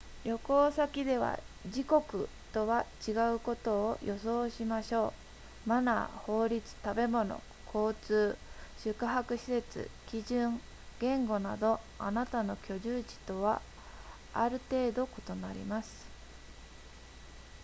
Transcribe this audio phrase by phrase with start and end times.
[0.25, 5.13] 旅行先では自国とは違うことを予想しましょ
[5.67, 7.39] うマナー法律食べ物
[7.71, 8.35] 交通
[8.79, 10.59] 宿泊施設基準
[10.99, 13.61] 言語などあなたの居住地とは
[14.33, 16.07] ある程度異なります